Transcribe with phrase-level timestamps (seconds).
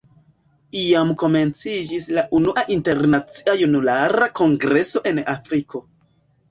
[0.83, 5.89] Jam komenciĝis la unua Internacia Junulara Kongreso en Afriko.